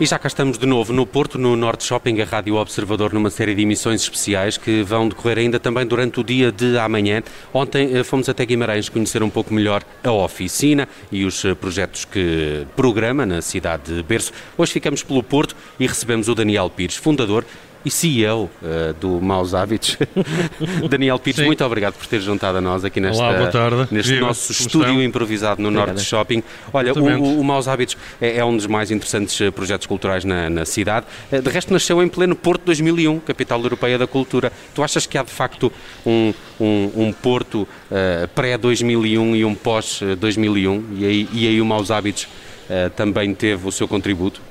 E 0.00 0.06
já 0.06 0.16
cá 0.16 0.28
estamos 0.28 0.58
de 0.58 0.64
novo 0.64 0.92
no 0.92 1.04
Porto, 1.04 1.36
no 1.38 1.56
Norte 1.56 1.82
Shopping, 1.82 2.20
a 2.20 2.24
Rádio 2.24 2.54
Observador, 2.54 3.12
numa 3.12 3.30
série 3.30 3.52
de 3.52 3.62
emissões 3.62 4.00
especiais 4.00 4.56
que 4.56 4.80
vão 4.84 5.08
decorrer 5.08 5.38
ainda 5.38 5.58
também 5.58 5.84
durante 5.84 6.20
o 6.20 6.22
dia 6.22 6.52
de 6.52 6.78
amanhã. 6.78 7.20
Ontem 7.52 7.96
eh, 7.96 8.04
fomos 8.04 8.28
até 8.28 8.46
Guimarães 8.46 8.88
conhecer 8.88 9.24
um 9.24 9.28
pouco 9.28 9.52
melhor 9.52 9.82
a 10.04 10.12
oficina 10.12 10.88
e 11.10 11.24
os 11.24 11.44
eh, 11.44 11.52
projetos 11.52 12.04
que 12.04 12.64
programa 12.76 13.26
na 13.26 13.42
cidade 13.42 13.92
de 13.92 14.00
Berço. 14.04 14.30
Hoje 14.56 14.72
ficamos 14.72 15.02
pelo 15.02 15.20
Porto 15.20 15.56
e 15.80 15.86
recebemos 15.88 16.28
o 16.28 16.34
Daniel 16.36 16.70
Pires, 16.70 16.94
fundador 16.94 17.44
e 17.84 17.90
CEO 17.90 18.44
uh, 18.44 18.50
eh, 18.62 18.94
do 19.00 19.20
Maus 19.20 19.54
Hábitos. 19.54 19.96
Daniel 20.90 21.18
Pires, 21.18 21.40
Sim. 21.40 21.46
muito 21.46 21.64
obrigado 21.64 21.94
por 21.94 22.06
ter 22.06 22.20
juntado 22.20 22.58
a 22.58 22.60
nós 22.60 22.84
aqui 22.84 23.00
nesta, 23.00 23.22
Olá, 23.22 23.88
neste 23.90 24.14
Viva. 24.14 24.26
nosso 24.26 24.52
estúdio 24.52 25.02
improvisado 25.02 25.62
no. 25.62 25.78
Norte 25.78 26.02
Shopping. 26.02 26.42
Olha, 26.72 26.92
o, 26.92 27.40
o, 27.40 27.44
Maus 27.44 27.68
Hábitos 27.68 27.96
é, 28.20 28.38
é, 28.38 28.44
um 28.44 28.56
dos 28.56 28.66
mais 28.66 28.90
interessantes 28.90 29.40
eh, 29.40 29.50
projetos 29.50 29.86
culturais 29.86 30.24
na, 30.24 30.50
na, 30.50 30.64
cidade. 30.64 31.06
Eh, 31.30 31.40
de 31.40 31.50
resto, 31.50 31.72
nasceu 31.72 32.02
em 32.02 32.08
pleno 32.08 32.34
Porto 32.34 32.62
2001, 32.64 33.20
capital 33.20 33.60
europeia 33.62 33.98
da 33.98 34.06
cultura. 34.06 34.52
Tu 34.74 34.82
achas 34.82 35.06
que 35.06 35.16
há 35.16 35.22
de 35.22 35.30
facto 35.30 35.72
um, 36.04 36.34
um, 36.60 36.90
um 36.96 37.12
Porto 37.12 37.62
uh, 37.62 38.28
pré-2001 38.34 39.36
e 39.36 39.44
um 39.44 39.54
pós-2001? 39.54 40.82
E 40.96 41.06
aí, 41.06 41.28
e 41.32 41.48
aí 41.48 41.60
o 41.60 41.64
Maus 41.64 41.90
Hábitos 41.90 42.24
uh, 42.24 42.90
também 42.90 43.34
teve 43.34 43.66
o 43.66 43.72
seu 43.72 43.86
contributo? 43.86 44.47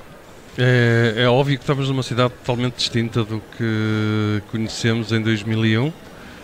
É, 0.60 1.14
é, 1.18 1.28
óbvio 1.28 1.56
que 1.56 1.62
estamos 1.62 1.88
numa 1.88 2.02
cidade 2.02 2.34
totalmente 2.40 2.74
distinta 2.74 3.22
do 3.22 3.40
que 3.56 4.42
conhecemos 4.50 5.12
em 5.12 5.22
2001, 5.22 5.92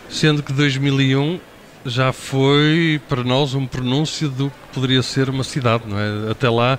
sendo 0.08 0.40
que 0.40 0.52
2001 0.52 1.40
já 1.84 2.12
foi 2.12 3.00
para 3.08 3.24
nós 3.24 3.54
um 3.54 3.66
pronúncio 3.66 4.28
do 4.28 4.50
que 4.50 4.56
poderia 4.72 5.02
ser 5.02 5.28
uma 5.28 5.42
cidade, 5.42 5.82
não 5.88 5.98
é? 5.98 6.30
Até 6.30 6.48
lá 6.48 6.78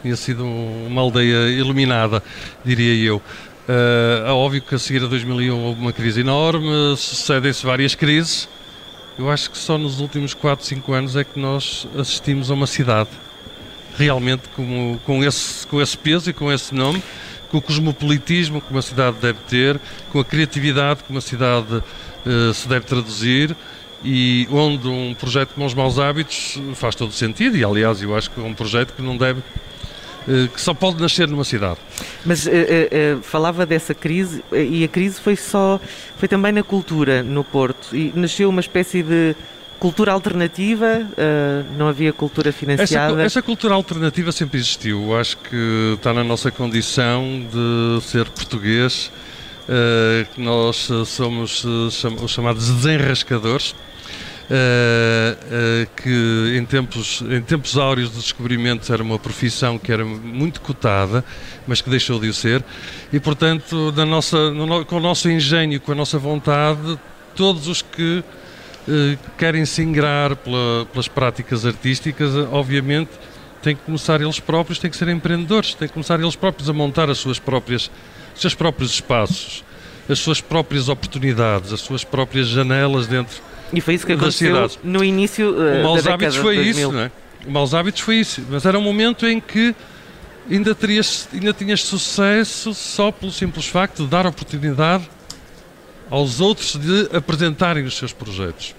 tinha 0.00 0.14
sido 0.14 0.46
uma 0.46 1.00
aldeia 1.02 1.48
iluminada, 1.50 2.22
diria 2.64 2.94
eu. 3.04 3.16
Uh, 3.16 4.24
é 4.24 4.30
óbvio 4.30 4.62
que 4.62 4.76
a 4.76 4.78
seguir 4.78 5.02
a 5.02 5.08
2001 5.08 5.60
houve 5.60 5.80
uma 5.80 5.92
crise 5.92 6.20
enorme, 6.20 6.68
sucedem-se 6.96 7.66
várias 7.66 7.96
crises. 7.96 8.48
Eu 9.18 9.28
acho 9.28 9.50
que 9.50 9.58
só 9.58 9.76
nos 9.76 9.98
últimos 9.98 10.34
4, 10.34 10.64
5 10.64 10.92
anos 10.92 11.16
é 11.16 11.24
que 11.24 11.40
nós 11.40 11.88
assistimos 11.98 12.48
a 12.48 12.54
uma 12.54 12.68
cidade 12.68 13.10
realmente 13.96 14.42
com, 14.54 14.98
com, 15.04 15.24
esse, 15.24 15.66
com 15.66 15.80
esse 15.80 15.96
peso 15.96 16.30
e 16.30 16.32
com 16.32 16.52
esse 16.52 16.74
nome, 16.74 17.02
com 17.50 17.58
o 17.58 17.62
cosmopolitismo 17.62 18.60
que 18.60 18.70
uma 18.70 18.82
cidade 18.82 19.16
deve 19.20 19.38
ter, 19.48 19.80
com 20.10 20.20
a 20.20 20.24
criatividade 20.24 21.02
que 21.02 21.10
uma 21.10 21.20
cidade 21.20 21.76
uh, 21.76 22.54
se 22.54 22.68
deve 22.68 22.86
traduzir 22.86 23.56
e 24.04 24.46
onde 24.50 24.86
um 24.88 25.14
projeto 25.14 25.54
como 25.54 25.66
os 25.66 25.74
maus 25.74 25.98
hábitos 25.98 26.60
faz 26.74 26.94
todo 26.94 27.12
sentido 27.12 27.56
e 27.56 27.64
aliás 27.64 28.02
eu 28.02 28.14
acho 28.14 28.30
que 28.30 28.40
é 28.40 28.44
um 28.44 28.54
projeto 28.54 28.92
que 28.92 29.00
não 29.00 29.16
deve 29.16 29.42
eh, 30.28 30.48
que 30.52 30.60
só 30.60 30.74
pode 30.74 31.00
nascer 31.00 31.28
numa 31.28 31.44
cidade. 31.44 31.78
Mas 32.24 32.46
uh, 32.46 32.50
uh, 32.50 33.22
falava 33.22 33.64
dessa 33.64 33.94
crise 33.94 34.42
e 34.52 34.82
a 34.82 34.88
crise 34.88 35.20
foi 35.20 35.36
só 35.36 35.80
foi 36.16 36.26
também 36.26 36.50
na 36.50 36.64
cultura 36.64 37.22
no 37.22 37.44
Porto 37.44 37.94
e 37.96 38.12
nasceu 38.14 38.48
uma 38.48 38.60
espécie 38.60 39.02
de 39.04 39.36
Cultura 39.78 40.12
alternativa, 40.12 40.86
uh, 41.02 41.76
não 41.76 41.88
havia 41.88 42.12
cultura 42.12 42.50
financiada? 42.50 43.12
Essa, 43.14 43.22
essa, 43.22 43.42
cultura 43.42 43.74
alternativa 43.74 44.32
sempre 44.32 44.58
existiu. 44.58 45.16
Acho 45.16 45.36
que 45.36 45.94
está 45.94 46.14
na 46.14 46.24
nossa 46.24 46.50
condição 46.50 47.46
de 47.50 48.02
ser 48.04 48.28
português, 48.30 49.12
uh, 49.68 50.34
que 50.34 50.40
nós 50.40 50.88
somos 51.06 51.64
uh, 51.64 51.88
os 52.22 52.30
chamados 52.30 52.70
desenrascadores. 52.70 53.74
que 56.02 56.56
em 56.56 56.64
tempos, 56.64 57.22
em 57.28 57.42
tempos 57.42 57.76
áureos 57.76 58.10
de 58.10 58.16
descobrimentos 58.16 58.88
era 58.88 59.02
uma 59.02 59.18
profissão 59.18 59.78
que 59.78 59.92
era 59.92 60.04
muito 60.04 60.60
cotada, 60.60 61.24
mas 61.66 61.82
que 61.82 61.90
deixou 61.90 62.18
de 62.18 62.28
o 62.28 62.34
ser, 62.34 62.64
e 63.12 63.18
portanto, 63.18 63.92
na 63.96 64.06
nossa, 64.06 64.50
no, 64.52 64.84
com 64.86 64.96
o 64.96 65.00
nosso 65.00 65.28
engenho, 65.28 65.80
com 65.80 65.92
a 65.92 65.94
nossa 65.96 66.18
vontade, 66.18 66.98
todos 67.36 67.68
os 67.68 67.82
que 67.82 68.22
eh, 68.22 68.45
querem 69.36 69.64
se 69.64 69.82
ingrar 69.82 70.36
pela, 70.36 70.86
pelas 70.92 71.08
práticas 71.08 71.66
artísticas, 71.66 72.34
eh, 72.34 72.48
obviamente 72.52 73.10
têm 73.62 73.74
que 73.74 73.82
começar 73.82 74.20
eles 74.20 74.38
próprios, 74.38 74.78
têm 74.78 74.90
que 74.90 74.96
ser 74.96 75.08
empreendedores, 75.08 75.74
têm 75.74 75.88
que 75.88 75.94
começar 75.94 76.20
eles 76.20 76.36
próprios 76.36 76.70
a 76.70 76.72
montar 76.72 77.10
as 77.10 77.18
suas 77.18 77.38
próprias, 77.38 77.90
os 78.34 78.40
seus 78.40 78.54
próprios 78.54 78.92
espaços, 78.92 79.64
as 80.08 80.18
suas 80.20 80.40
próprias 80.40 80.88
oportunidades, 80.88 81.72
as 81.72 81.80
suas 81.80 82.04
próprias 82.04 82.46
janelas 82.46 83.06
dentro 83.06 83.42
e 83.72 83.80
foi 83.80 83.94
isso 83.94 84.06
que 84.06 84.12
aconteceu 84.12 84.70
no 84.82 85.02
início 85.02 85.50
uh, 85.50 85.80
o 85.80 85.82
maus 85.82 86.06
hábitos 86.06 86.36
foi 86.36 86.56
isso, 86.58 86.92
não 86.92 87.00
é? 87.00 87.10
O 87.46 87.50
maus 87.50 87.74
hábitos 87.74 88.00
foi 88.00 88.16
isso, 88.16 88.42
mas 88.48 88.64
era 88.64 88.78
um 88.78 88.82
momento 88.82 89.26
em 89.26 89.40
que 89.40 89.74
ainda, 90.50 90.74
terias, 90.74 91.28
ainda 91.32 91.52
tinhas 91.52 91.82
sucesso 91.82 92.72
só 92.74 93.10
pelo 93.10 93.32
simples 93.32 93.66
facto 93.66 94.04
de 94.04 94.08
dar 94.08 94.26
oportunidade 94.26 95.08
aos 96.10 96.40
outros 96.40 96.76
de 96.76 97.16
apresentarem 97.16 97.84
os 97.84 97.96
seus 97.96 98.12
projetos. 98.12 98.74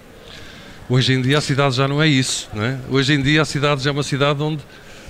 Hoje 0.88 1.12
em 1.12 1.20
dia 1.20 1.38
a 1.38 1.40
cidade 1.40 1.76
já 1.76 1.86
não 1.86 2.02
é 2.02 2.08
isso. 2.08 2.48
Não 2.52 2.64
é? 2.64 2.78
Hoje 2.90 3.12
em 3.12 3.22
dia 3.22 3.42
a 3.42 3.44
cidade 3.44 3.82
já 3.82 3.90
é 3.90 3.92
uma 3.92 4.02
cidade 4.02 4.42
onde, 4.42 4.62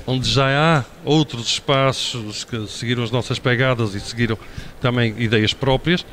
onde 0.06 0.29
já 0.29 0.49
há 0.49 0.84
outros 1.05 1.47
espaços 1.47 2.45
que 2.45 2.67
seguiram 2.67 3.05
as 3.05 3.11
nossas 3.11 3.39
pegadas 3.39 3.95
e 3.95 4.01
seguiram 4.01 4.37
também 4.81 5.15
ideias 5.19 5.53
próprias 5.53 6.05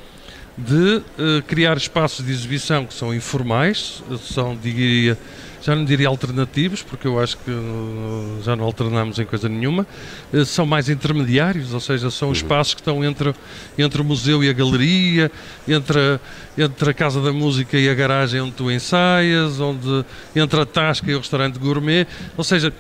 de 0.58 0.98
uh, 0.98 1.42
criar 1.48 1.76
espaços 1.76 2.26
de 2.26 2.32
exibição 2.32 2.86
que 2.86 2.94
são 2.94 3.14
informais, 3.14 4.02
são, 4.22 4.56
diria, 4.56 5.18
já 5.62 5.76
não 5.76 5.84
diria 5.84 6.08
alternativos, 6.08 6.82
porque 6.82 7.06
eu 7.06 7.20
acho 7.20 7.38
que 7.38 7.52
uh, 7.52 8.42
já 8.42 8.56
não 8.56 8.64
alternamos 8.64 9.20
em 9.20 9.26
coisa 9.26 9.50
nenhuma, 9.50 9.86
uh, 10.32 10.46
são 10.46 10.66
mais 10.66 10.88
intermediários, 10.88 11.74
ou 11.74 11.80
seja, 11.82 12.10
são 12.10 12.30
uhum. 12.30 12.34
espaços 12.34 12.74
que 12.74 12.80
estão 12.80 13.04
entre, 13.04 13.36
entre 13.78 14.02
o 14.02 14.06
museu 14.06 14.42
e 14.44 14.50
a 14.50 14.54
galeria, 14.54 15.30
entre 15.68 16.00
a, 16.00 16.20
entre 16.58 16.90
a 16.90 16.94
casa 16.94 17.22
da 17.22 17.34
música 17.34 17.78
e 17.78 17.90
a 17.90 17.94
garagem 17.94 18.40
onde 18.40 18.54
tu 18.54 18.72
ensaias, 18.72 19.60
onde, 19.60 20.06
entre 20.34 20.62
a 20.62 20.66
tasca 20.66 21.12
e 21.12 21.16
o 21.16 21.20
restaurante 21.20 21.60
gourmet, 21.60 22.08
ou 22.38 22.46
seja, 22.46 22.72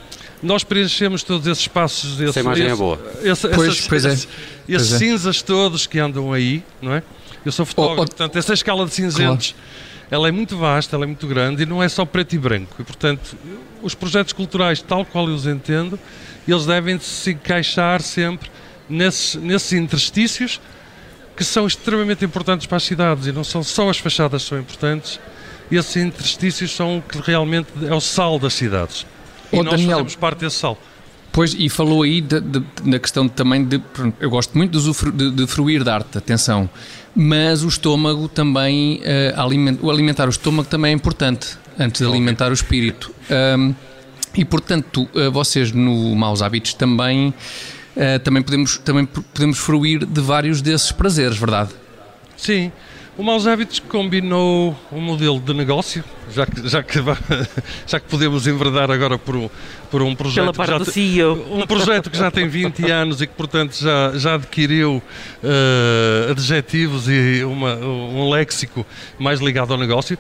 nós 0.42 0.64
preenchemos 0.64 1.24
todos 1.24 1.48
esses 1.48 1.64
espaços. 1.64 2.14
Esse, 2.14 2.30
Essa 2.30 2.40
imagem 2.40 2.64
é 2.64 2.68
esse, 2.68 2.74
é 2.74 2.78
boa. 2.78 3.00
Esse, 3.22 3.48
pois, 3.50 3.70
essas, 3.70 3.88
pois 3.88 4.06
é. 4.06 4.14
Esses, 4.14 4.28
esses 4.70 4.94
é. 4.94 4.98
cinzas 4.98 5.42
todos 5.42 5.88
que 5.88 6.00
andam 6.00 6.32
aí, 6.32 6.64
não 6.82 6.94
é? 6.94 7.04
Eu 7.46 7.52
sou 7.52 7.66
fotógrafo, 7.66 8.00
oh, 8.00 8.04
oh, 8.04 8.08
portanto, 8.08 8.38
essa 8.38 8.54
escala 8.54 8.86
de 8.86 8.94
cinzentos. 8.94 9.52
Claro 9.52 9.96
ela 10.10 10.28
é 10.28 10.32
muito 10.32 10.58
vasta, 10.58 10.96
ela 10.96 11.06
é 11.06 11.08
muito 11.08 11.28
grande 11.28 11.64
e 11.64 11.66
não 11.66 11.82
é 11.82 11.90
só 11.90 12.06
preto 12.06 12.34
e 12.34 12.38
branco. 12.38 12.76
E, 12.80 12.84
portanto, 12.84 13.36
os 13.82 13.96
projetos 13.96 14.34
culturais, 14.34 14.82
tal 14.82 15.06
qual 15.06 15.28
eu 15.28 15.36
os 15.36 15.48
entendo, 15.48 16.00
eles 16.48 16.66
devem 16.66 17.00
se 17.00 17.32
encaixar 17.32 18.02
sempre 18.02 18.50
nesses, 18.88 19.36
nesses 19.36 19.74
interstícios 19.74 20.62
que 21.36 21.44
são 21.44 21.66
extremamente 21.66 22.24
importantes 22.24 22.66
para 22.66 22.78
as 22.78 22.84
cidades 22.84 23.28
e 23.28 23.32
não 23.32 23.44
são 23.44 23.64
só 23.64 23.90
as 23.90 23.98
fachadas 23.98 24.44
que 24.44 24.50
são 24.50 24.60
importantes, 24.60 25.20
esses 25.72 25.98
interstícios 25.98 26.74
são 26.74 27.00
o 27.00 27.02
que 27.02 27.20
realmente 27.20 27.68
é 27.84 27.94
o 27.94 28.00
sal 28.00 28.40
das 28.40 28.54
cidades. 28.54 29.06
E 29.52 29.60
oh, 29.60 29.64
nós 29.64 29.74
Daniel, 29.74 29.90
fazemos 29.92 30.16
parte 30.16 30.40
desse 30.40 30.58
sal. 30.58 30.78
Pois, 31.36 31.54
e 31.54 31.68
falou 31.68 32.04
aí 32.04 32.22
de, 32.22 32.40
de, 32.40 32.64
na 32.86 32.98
questão 32.98 33.28
também 33.28 33.66
de. 33.66 33.82
Eu 34.22 34.30
gosto 34.30 34.58
muito 34.58 34.80
de, 34.80 35.12
de, 35.12 35.32
de 35.32 35.48
fruir 35.48 35.84
de 35.84 35.90
arte, 35.90 36.18
atenção, 36.18 36.70
mas 37.14 37.62
o 37.62 37.68
estômago 37.68 38.30
também. 38.30 39.02
Uh, 39.02 39.38
aliment, 39.38 39.78
o 39.82 39.92
alimentar 39.92 40.28
o 40.28 40.30
estômago 40.30 40.70
também 40.70 40.94
é 40.94 40.96
importante, 40.96 41.58
antes 41.78 42.00
de 42.00 42.08
alimentar 42.08 42.52
o 42.52 42.54
espírito. 42.54 43.12
Um, 43.58 43.76
e 44.34 44.46
portanto, 44.46 45.10
uh, 45.14 45.30
vocês 45.30 45.74
no 45.74 46.16
Maus 46.16 46.42
Hábitos 46.42 46.74
também, 46.74 47.34
uh, 47.98 48.20
também, 48.24 48.42
podemos, 48.42 48.78
também 48.78 49.06
podemos 49.06 49.58
fruir 49.58 50.06
de 50.06 50.22
vários 50.22 50.62
desses 50.62 50.94
prazeres, 50.94 51.38
verdade? 51.38 51.72
Sim. 52.38 52.72
O 53.18 53.24
Maus 53.24 53.48
Hábitos 53.48 53.80
combinou 53.80 54.78
um 54.92 55.00
modelo 55.00 55.40
de 55.40 55.54
negócio, 55.54 56.04
já 56.34 56.46
que, 56.46 56.68
já 56.68 56.84
que, 56.84 57.00
já 57.88 57.98
que 57.98 58.10
podemos 58.10 58.46
enverdar 58.46 58.92
agora 58.92 59.18
por 59.18 59.38
um, 59.38 59.50
por 59.90 60.02
um 60.02 60.14
projeto. 60.14 60.52
Pela 60.52 60.54
parte 60.54 60.84
do 60.84 60.92
CEO. 60.92 61.48
Um 61.50 61.66
projeto 61.66 62.12
que 62.12 62.18
já 62.18 62.30
tem 62.30 62.46
20 62.50 62.84
anos 62.92 63.22
e 63.22 63.28
que, 63.28 63.34
portanto, 63.34 63.74
já, 63.74 64.12
já 64.18 64.36
adquiriu 64.36 65.02
uh, 65.42 66.32
adjetivos 66.32 67.08
e 67.08 67.42
uma, 67.46 67.76
um 67.76 68.30
léxico 68.30 68.86
mais 69.18 69.40
ligado 69.40 69.72
ao 69.72 69.80
negócio. 69.80 70.18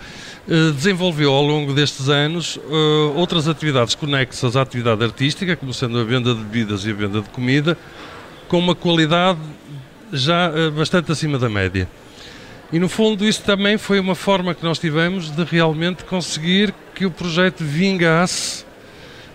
Uh, 0.48 0.72
desenvolveu 0.72 1.34
ao 1.34 1.44
longo 1.44 1.74
destes 1.74 2.08
anos 2.08 2.56
uh, 2.56 3.12
outras 3.14 3.50
atividades 3.50 3.94
conexas 3.94 4.56
à 4.56 4.62
atividade 4.62 5.04
artística, 5.04 5.54
como 5.58 5.74
sendo 5.74 6.00
a 6.00 6.04
venda 6.06 6.34
de 6.34 6.42
bebidas 6.42 6.86
e 6.86 6.92
a 6.92 6.94
venda 6.94 7.20
de 7.20 7.28
comida, 7.28 7.78
com 8.48 8.58
uma 8.58 8.74
qualidade 8.74 9.40
já 10.14 10.50
bastante 10.72 11.12
acima 11.12 11.38
da 11.38 11.50
média. 11.50 11.90
E 12.72 12.80
no 12.80 12.90
fundo 12.90 13.26
isso 13.26 13.44
também 13.44 13.78
foi 13.78 14.00
uma 14.00 14.16
forma 14.16 14.54
que 14.56 14.64
nós 14.64 14.80
tivemos 14.80 15.30
de 15.30 15.44
realmente 15.44 16.04
conseguir 16.04 16.74
que 16.94 17.06
o 17.06 17.12
projeto 17.12 17.64
vingasse 17.64 18.66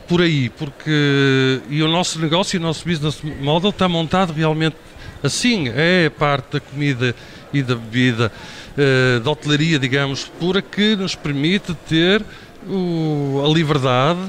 por 0.09 0.21
aí, 0.21 0.49
porque 0.51 1.61
e 1.69 1.83
o 1.83 1.89
nosso 1.89 2.19
negócio, 2.19 2.59
o 2.59 2.63
nosso 2.63 2.85
business 2.85 3.23
model 3.41 3.71
está 3.71 3.89
montado 3.89 4.33
realmente 4.33 4.77
assim, 5.23 5.69
é 5.69 6.07
a 6.07 6.11
parte 6.11 6.55
da 6.55 6.61
comida 6.61 7.15
e 7.53 7.63
da 7.63 7.75
bebida, 7.77 8.33
uh, 8.77 9.21
da 9.21 9.31
hotelaria, 9.31 9.79
digamos, 9.79 10.25
pura 10.25 10.61
que 10.61 10.97
nos 10.97 11.15
permite 11.15 11.75
ter 11.89 12.25
o, 12.67 13.43
a 13.45 13.49
liberdade 13.49 14.21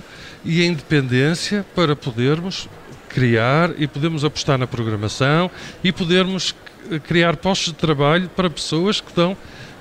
e 0.43 0.61
a 0.61 0.65
independência 0.65 1.65
para 1.75 1.95
podermos 1.95 2.67
criar 3.09 3.71
e 3.77 3.87
podemos 3.87 4.23
apostar 4.23 4.57
na 4.57 4.67
programação 4.67 5.51
e 5.83 5.91
podermos 5.91 6.55
criar 7.07 7.35
postos 7.37 7.73
de 7.73 7.79
trabalho 7.79 8.29
para 8.35 8.49
pessoas 8.49 8.99
que 9.01 9.09
estão 9.09 9.35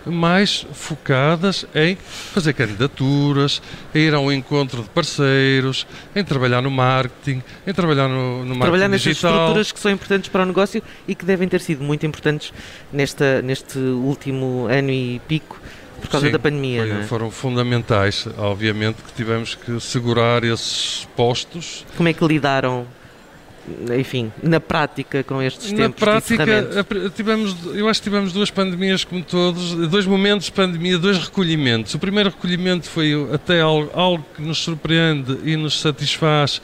mais 0.06 0.66
focadas 0.72 1.66
em 1.74 1.94
fazer 2.32 2.54
candidaturas, 2.54 3.60
em 3.94 3.98
ir 4.00 4.14
ao 4.14 4.32
encontro 4.32 4.82
de 4.82 4.88
parceiros, 4.88 5.86
em 6.16 6.24
trabalhar 6.24 6.62
no 6.62 6.70
marketing, 6.70 7.42
em 7.66 7.72
trabalhar 7.74 8.08
no, 8.08 8.38
no 8.38 8.44
marketing 8.46 8.60
Trabalhar 8.60 8.88
nestas 8.88 9.12
digital. 9.12 9.32
estruturas 9.34 9.72
que 9.72 9.78
são 9.78 9.90
importantes 9.92 10.30
para 10.30 10.42
o 10.42 10.46
negócio 10.46 10.82
e 11.06 11.14
que 11.14 11.24
devem 11.24 11.46
ter 11.48 11.60
sido 11.60 11.84
muito 11.84 12.06
importantes 12.06 12.50
nesta, 12.90 13.42
neste 13.42 13.78
último 13.78 14.66
ano 14.70 14.90
e 14.90 15.20
pico 15.28 15.60
por 16.00 16.08
causa 16.08 16.26
Sim, 16.26 16.32
da 16.32 16.38
pandemia. 16.38 16.80
foi- 16.86 17.00
é? 17.02 17.02
Foram 17.02 17.30
fundamentais, 17.30 18.26
obviamente, 18.38 19.02
que 19.02 19.12
tivemos 19.12 19.54
que 19.54 19.78
segurar 19.80 20.42
esses 20.44 21.06
postos. 21.14 21.84
Como 21.94 22.08
é 22.08 22.14
que 22.14 22.24
lidaram, 22.26 22.86
enfim, 23.98 24.32
na 24.42 24.58
prática 24.60 25.22
com 25.22 25.42
estes 25.42 25.72
Na 25.72 25.84
tempos 25.84 26.00
prática, 26.00 26.86
tivemos, 27.14 27.56
eu 27.74 27.88
acho 27.88 28.00
que 28.00 28.04
tivemos 28.04 28.32
duas 28.32 28.50
pandemias, 28.50 29.04
como 29.04 29.22
todos, 29.22 29.74
dois 29.88 30.06
momentos 30.06 30.46
de 30.46 30.52
pandemia, 30.52 30.98
dois 30.98 31.18
recolhimentos. 31.18 31.94
O 31.94 31.98
primeiro 31.98 32.30
recolhimento 32.30 32.88
foi 32.88 33.12
até 33.32 33.60
algo, 33.60 33.90
algo 33.94 34.24
que 34.34 34.42
nos 34.42 34.58
surpreende 34.58 35.38
e 35.44 35.56
nos 35.56 35.80
satisfaz 35.80 36.60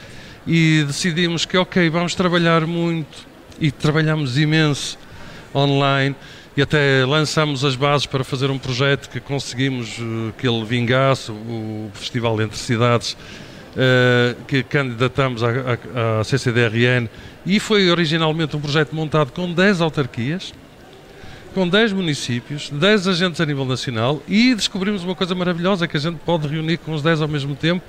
e 0.46 0.84
decidimos 0.86 1.44
que, 1.44 1.56
ok, 1.56 1.88
vamos 1.90 2.14
trabalhar 2.14 2.66
muito 2.66 3.26
e 3.60 3.70
trabalhamos 3.70 4.38
imenso 4.38 4.98
online 5.54 6.14
e 6.56 6.62
até 6.62 7.04
lançámos 7.04 7.64
as 7.64 7.76
bases 7.76 8.06
para 8.06 8.24
fazer 8.24 8.50
um 8.50 8.58
projeto 8.58 9.10
que 9.10 9.20
conseguimos 9.20 9.98
eh, 9.98 10.32
que 10.38 10.48
ele 10.48 10.64
vingasse, 10.64 11.30
o 11.30 11.90
Festival 11.92 12.40
Entre 12.40 12.56
Cidades, 12.56 13.16
que 14.46 14.62
candidatamos 14.62 15.42
à, 15.42 15.48
à, 15.48 16.20
à 16.20 16.24
CCDRN 16.24 17.08
e 17.44 17.60
foi 17.60 17.90
originalmente 17.90 18.56
um 18.56 18.60
projeto 18.60 18.94
montado 18.94 19.32
com 19.32 19.52
10 19.52 19.80
autarquias, 19.80 20.52
com 21.54 21.68
10 21.68 21.92
municípios, 21.92 22.70
10 22.70 23.08
agentes 23.08 23.40
a 23.40 23.46
nível 23.46 23.64
nacional 23.64 24.22
e 24.28 24.54
descobrimos 24.54 25.04
uma 25.04 25.14
coisa 25.14 25.34
maravilhosa 25.34 25.86
que 25.86 25.96
a 25.96 26.00
gente 26.00 26.18
pode 26.24 26.48
reunir 26.48 26.78
com 26.78 26.92
os 26.92 27.02
10 27.02 27.22
ao 27.22 27.28
mesmo 27.28 27.54
tempo 27.54 27.82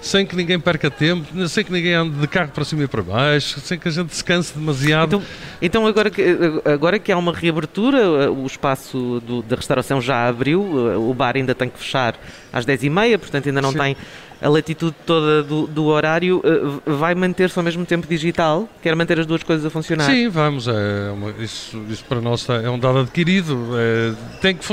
sem 0.00 0.24
que 0.24 0.36
ninguém 0.36 0.60
perca 0.60 0.88
tempo, 0.88 1.26
sem 1.48 1.64
que 1.64 1.72
ninguém 1.72 1.92
ande 1.92 2.16
de 2.20 2.28
carro 2.28 2.52
para 2.52 2.64
cima 2.64 2.84
e 2.84 2.86
para 2.86 3.02
baixo, 3.02 3.58
sem 3.58 3.76
que 3.76 3.88
a 3.88 3.90
gente 3.90 4.14
se 4.14 4.22
canse 4.22 4.56
demasiado. 4.56 5.16
Então, 5.16 5.22
então 5.60 5.86
agora, 5.88 6.08
que, 6.08 6.22
agora 6.64 7.00
que 7.00 7.10
há 7.10 7.18
uma 7.18 7.32
reabertura, 7.32 8.30
o 8.30 8.46
espaço 8.46 9.20
do- 9.26 9.42
da 9.42 9.56
restauração 9.56 10.00
já 10.00 10.28
abriu, 10.28 10.62
o 10.62 11.12
bar 11.12 11.34
ainda 11.34 11.52
tem 11.52 11.68
que 11.68 11.80
fechar 11.80 12.14
às 12.52 12.64
10h30, 12.64 13.18
portanto 13.18 13.48
ainda 13.48 13.60
não 13.60 13.72
Sim. 13.72 13.78
tem 13.78 13.96
a 14.40 14.48
latitude 14.48 14.94
toda 15.04 15.42
do, 15.42 15.66
do 15.66 15.84
horário, 15.86 16.40
eh, 16.44 16.90
vai 16.92 17.14
manter-se 17.14 17.58
ao 17.58 17.64
mesmo 17.64 17.84
tempo 17.84 18.06
digital? 18.06 18.68
Quer 18.82 18.94
manter 18.94 19.18
as 19.18 19.26
duas 19.26 19.42
coisas 19.42 19.66
a 19.66 19.70
funcionar? 19.70 20.04
Sim, 20.10 20.28
vamos. 20.28 20.68
É 20.68 21.10
uma- 21.12 21.30
isso, 21.42 21.82
isso 21.90 22.04
para 22.04 22.20
nós 22.20 22.44
tá- 22.44 22.56
é 22.62 22.70
um 22.70 22.78
dado 22.78 22.98
adquirido. 23.00 23.70
é, 23.76 24.14
tem 24.40 24.54
que, 24.56 24.64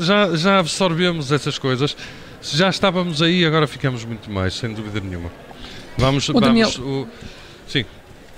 já, 0.00 0.34
já 0.36 0.58
absorvemos 0.58 1.30
essas 1.30 1.58
coisas. 1.58 1.96
Se 2.40 2.56
já 2.56 2.68
estávamos 2.68 3.22
aí, 3.22 3.44
agora 3.44 3.66
ficamos 3.66 4.04
muito 4.04 4.30
mais, 4.30 4.54
sem 4.54 4.72
dúvida 4.72 5.00
nenhuma. 5.00 5.30
Vamos. 5.98 6.28
Daniel. 6.28 6.68
vamos 6.70 6.78
o- 6.78 7.08
sim. 7.66 7.84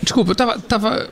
Desculpa, 0.00 0.30
eu 0.30 0.56
estava. 0.56 1.08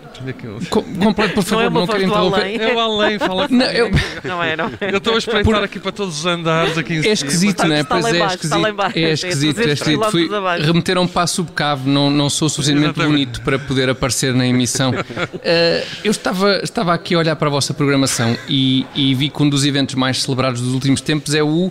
Completo, 0.71 1.35
por 1.35 1.37
Não 1.37 1.43
favor, 1.43 1.65
é 1.65 1.69
uma 1.69 1.81
não, 1.81 1.87
quero 1.87 2.03
interromper. 2.05 2.41
além. 2.41 2.57
É 2.57 2.75
o 2.75 2.79
além, 2.79 3.19
fala 3.19 3.49
Não, 3.51 3.67
eu- 3.67 3.91
Não 4.25 4.43
é, 4.43 4.57
não 4.57 4.67
é? 4.67 4.91
Eu 4.93 4.99
estou 4.99 5.15
a 5.15 5.19
espreitar 5.19 5.63
aqui 5.63 5.81
para 5.81 5.93
todos 5.93 6.21
os 6.21 6.27
andares 6.27 6.79
aqui 6.79 6.95
em 6.95 7.05
É 7.07 7.13
esquisito, 7.13 7.67
não 7.67 7.75
é? 7.75 7.83
Pois 7.85 8.05
é 8.05 8.13
lá 8.19 8.27
esquisito. 8.35 8.67
É 8.95 9.01
É 9.01 9.13
esquisito, 9.13 9.59
é 9.59 9.63
200 9.67 9.73
esquisito. 9.81 10.11
Fui, 10.11 10.29
remeteram 10.65 11.07
para 11.07 11.23
a 11.23 11.27
subcave, 11.27 11.89
não, 11.89 12.11
não 12.11 12.31
sou 12.31 12.49
suficientemente 12.49 12.93
Exatamente. 12.99 13.13
bonito 13.27 13.41
para 13.43 13.59
poder 13.59 13.91
aparecer 13.91 14.33
na 14.35 14.47
emissão. 14.47 14.93
Eh, 15.43 15.85
eu 16.05 16.11
estava, 16.11 16.57
estava 16.63 16.93
aqui 16.95 17.15
a 17.15 17.19
olhar 17.19 17.37
para 17.37 17.49
a 17.49 17.51
vossa 17.51 17.73
programação 17.75 18.37
e, 18.49 18.87
e 18.95 19.15
vi 19.15 19.29
que 19.29 19.43
um 19.43 19.49
dos 19.49 19.65
eventos 19.65 19.95
mais 19.95 20.23
celebrados 20.23 20.61
dos 20.61 20.73
últimos 20.73 21.01
tempos 21.01 21.35
é 21.35 21.43
o 21.43 21.71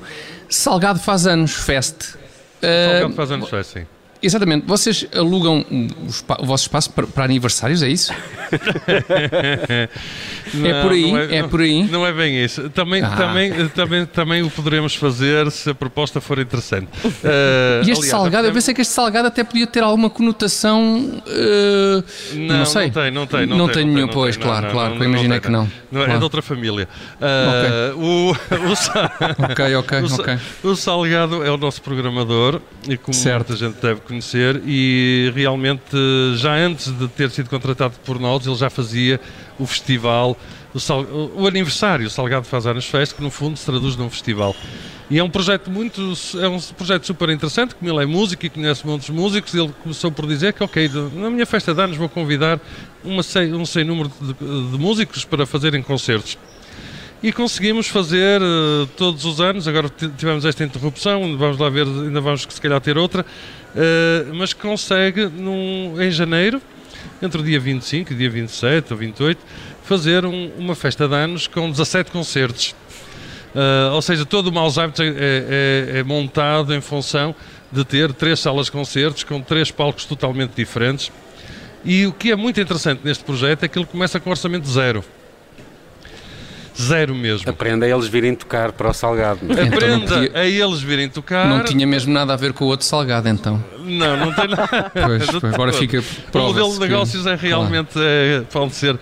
Salgado 0.50 1.00
Faz 1.00 1.25
Anos 1.27 1.53
Fest. 1.53 2.15
Eh, 2.61 2.89
Salgado 2.91 3.13
faz 3.15 3.31
anos, 3.31 3.51
é 3.53 3.57
assim. 3.59 3.85
Exatamente. 4.21 4.65
Vocês 4.65 5.06
alugam 5.15 5.63
o, 5.69 6.44
o 6.44 6.45
vosso 6.45 6.63
espaço 6.63 6.89
para, 6.91 7.06
para 7.07 7.25
aniversários, 7.25 7.83
é 7.83 7.89
isso? 7.89 8.13
É 10.63 10.81
por 10.81 10.91
aí, 10.91 11.12
não 11.12 11.17
é 11.19 11.41
não- 11.41 11.50
por 11.50 11.62
aí. 11.62 11.83
Não 11.83 12.06
é 12.07 12.12
bem 12.13 12.44
isso. 12.44 12.69
Também, 12.69 13.01
Ah. 13.03 13.09
também, 13.15 13.51
também, 13.69 14.06
também 14.06 14.44
o 14.44 14.50
poderemos 14.50 14.95
fazer 14.95 15.50
se 15.51 15.69
a 15.71 15.75
proposta 15.75 16.21
for 16.21 16.39
interessante. 16.39 16.88
Eh, 17.23 17.77
E 17.79 17.91
este 17.91 17.91
aliás, 17.94 18.07
salgado, 18.09 18.47
eu 18.47 18.53
pensei 18.53 18.73
que 18.73 18.81
este 18.81 18.94
salgado 18.94 19.27
até 19.27 19.44
podia 19.44 19.65
ter 19.65 19.81
alguma 19.83 20.09
conotação. 20.09 21.21
eh, 21.27 22.03
Não, 22.35 22.57
não 22.59 22.65
sei. 22.65 22.85
Não 22.85 22.91
tem, 22.94 23.11
não 23.11 23.27
tem. 23.27 23.45
Não, 23.47 23.57
Não 23.57 23.65
tem, 23.68 23.75
tem 23.77 23.85
não 23.85 23.94
nenhum, 23.94 24.06
não 24.07 24.13
pois, 24.13 24.38
tem, 24.38 24.45
claro, 24.45 24.69
claro, 24.71 24.95
eu 24.95 25.03
imaginei 25.03 25.39
que 25.39 25.50
não. 25.50 25.69
Não, 25.91 26.01
É 26.01 26.06
Claro. 26.06 26.19
de 26.19 26.23
outra 26.23 26.41
família. 26.41 26.88
Ah, 27.19 27.94
o, 27.95 28.31
o, 28.71 28.75
sa- 28.75 29.11
Ok, 29.50 29.75
ok, 29.75 30.01
o 30.01 30.13
ok. 30.13 30.38
o 30.63 30.75
Salgado 30.75 31.44
é 31.44 31.50
o 31.51 31.57
nosso 31.57 31.81
programador, 31.81 32.61
e 32.88 32.95
como 32.97 33.13
Certo. 33.13 33.50
muita 33.50 33.65
gente 33.65 33.81
deve 33.81 34.01
conhecer, 34.06 34.62
e 34.66 35.31
realmente 35.36 35.96
já 36.38 36.54
antes 36.56 36.92
de 36.92 37.07
ter 37.10 37.30
sido 37.31 37.50
contratado 37.50 37.96
por 38.06 38.19
nós, 38.19 38.46
ele 38.46 38.56
já 38.56 38.69
fazia 38.69 39.19
o 39.60 39.66
festival, 39.66 40.38
o, 40.74 40.80
sal- 40.80 41.04
o- 41.04 41.48
aniversário, 41.48 42.07
o 42.07 42.10
Salgado 42.10 42.46
Faz 42.46 42.66
Anos 42.66 42.86
Fest, 42.86 43.16
que 43.16 43.22
no 43.24 43.30
fundo 43.31 43.57
se 43.57 43.66
traduz 43.66 43.96
num 43.96 44.10
festival. 44.10 44.56
E 45.10 45.19
é 45.19 45.24
um 45.24 45.30
projeto 45.30 45.69
muito, 45.69 46.02
é 46.42 46.48
um 46.48 46.60
projeto 46.60 47.06
super 47.06 47.30
interessante, 47.30 47.75
como 47.75 47.92
ele 47.92 48.02
é 48.04 48.06
músico 48.07 48.46
e 48.46 48.50
conhece 48.50 48.86
muitos 48.88 49.10
músicos, 49.10 49.54
ele 49.54 49.72
começou 49.84 50.12
por 50.12 50.25
dizer 50.25 50.54
que, 50.54 50.63
ok, 50.63 50.90
na 51.13 51.30
minha 51.30 51.46
festa 51.46 51.74
de 51.75 51.81
anos 51.81 51.96
vou 51.98 52.10
convidar 52.10 52.60
uma 53.04 53.22
um 53.54 53.66
sem 53.66 53.84
número 53.84 54.12
de, 54.19 54.34
de 54.34 54.78
músicos 54.80 55.24
para 55.24 55.46
fazerem 55.46 55.81
concertos. 55.84 56.38
E 57.24 57.31
conseguimos 57.31 57.88
fazer 57.88 58.42
eh, 58.42 58.88
todos 58.98 59.25
os 59.25 59.40
anos, 59.40 59.68
agora 59.68 59.90
tivemos 60.18 60.44
esta 60.46 60.63
interrupção, 60.63 61.38
vamos 61.38 61.57
lá 61.57 61.69
ver, 61.69 61.88
ainda 61.88 62.19
vamos 62.22 62.46
se 62.50 62.62
calhar 62.62 62.80
ter 62.81 62.98
outra, 62.98 63.25
eh, 63.75 64.25
mas 64.33 64.54
consegue 64.54 65.25
num- 65.25 65.95
em 66.01 66.10
janeiro, 66.12 66.62
entre 67.22 67.39
o 67.42 67.44
dia 67.44 67.60
25 67.60 68.12
e 68.12 68.16
o 68.16 68.18
dia 68.18 68.30
27 68.30 68.92
ou 68.94 68.98
28, 69.00 69.39
fazer 69.83 70.25
um- 70.25 70.51
uma 70.57 70.75
festa 70.75 71.07
de 71.07 71.13
anos 71.16 71.48
com 71.48 71.69
17 71.69 72.12
concertos. 72.12 72.75
Uh, 73.56 73.94
ou 73.94 74.01
seja, 74.01 74.25
todo 74.25 74.48
o 74.48 74.51
Maus 74.51 74.77
Hábitos 74.77 75.00
é, 75.00 75.07
é- 75.95 76.00
é 76.00 76.04
montado 76.04 76.73
em 76.76 76.81
função 76.81 77.33
de 77.71 77.85
ter 77.85 78.11
três 78.11 78.40
salas 78.42 78.66
de 78.66 78.71
concertos 78.73 79.23
com 79.23 79.40
três 79.40 79.71
palcos 79.71 80.04
totalmente 80.04 80.52
diferentes. 80.56 81.09
E 81.85 82.06
o 82.06 82.11
que 82.11 82.31
é 82.31 82.35
muito 82.35 82.59
interessante 82.59 82.99
neste 83.06 83.23
projeto 83.23 83.64
é 83.64 83.68
que 83.69 83.80
ele 83.80 83.85
começa 83.85 84.19
com 84.19 84.30
orçamento 84.30 84.68
zero. 84.68 85.02
Zero 86.78 87.16
mesmo. 87.16 87.49
Aprenda 87.49 87.85
a 87.85 87.90
eles 87.90 88.07
virem 88.07 88.35
tocar 88.35 88.73
para 88.73 88.90
o 88.90 88.94
Salgado. 88.94 89.40
é? 89.47 89.54
Então 89.54 89.68
Aprenda 89.68 90.16
podia- 90.16 90.31
a 90.38 90.45
eles 90.45 90.81
virem 90.81 91.07
tocar. 91.07 91.47
Não 91.47 91.64
tinha 91.64 91.88
mesmo 91.88 92.11
nada 92.11 92.33
a 92.33 92.35
ver 92.35 92.52
com 92.52 92.66
o 92.66 92.68
outro 92.68 92.85
salgado, 92.85 93.30
então. 93.30 93.64
Não, 93.85 94.18
não 94.18 94.33
tem 94.33 94.47
nada. 94.47 94.92
Pois, 94.94 95.27
De 95.27 95.39
pois, 95.39 95.54
agora 95.54 95.73
fica 95.73 96.04
O 96.33 96.37
modelo 96.39 96.73
de 96.73 96.80
negócios 96.80 97.25
é 97.25 97.35
realmente, 97.35 97.92
é, 97.97 98.42
pode 98.51 98.73
ser, 98.75 98.97